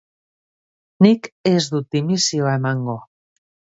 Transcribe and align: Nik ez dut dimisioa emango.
Nik 1.07 1.29
ez 1.51 1.61
dut 1.75 1.91
dimisioa 1.97 2.55
emango. 2.61 2.97